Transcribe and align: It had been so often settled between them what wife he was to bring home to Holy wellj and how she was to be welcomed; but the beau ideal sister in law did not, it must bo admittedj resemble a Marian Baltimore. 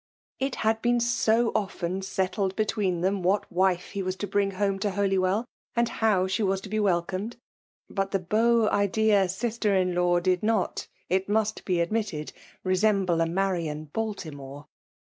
It 0.39 0.55
had 0.65 0.81
been 0.81 0.99
so 0.99 1.51
often 1.53 2.01
settled 2.01 2.55
between 2.55 3.01
them 3.01 3.21
what 3.21 3.51
wife 3.51 3.91
he 3.91 4.01
was 4.01 4.15
to 4.15 4.25
bring 4.25 4.49
home 4.57 4.79
to 4.79 4.89
Holy 4.89 5.17
wellj 5.19 5.45
and 5.75 5.87
how 5.89 6.25
she 6.25 6.41
was 6.41 6.59
to 6.61 6.69
be 6.69 6.79
welcomed; 6.79 7.37
but 7.87 8.09
the 8.09 8.17
beau 8.17 8.67
ideal 8.71 9.29
sister 9.29 9.75
in 9.75 9.93
law 9.93 10.19
did 10.19 10.41
not, 10.41 10.87
it 11.07 11.29
must 11.29 11.63
bo 11.65 11.73
admittedj 11.73 12.33
resemble 12.63 13.21
a 13.21 13.27
Marian 13.27 13.91
Baltimore. 13.93 14.65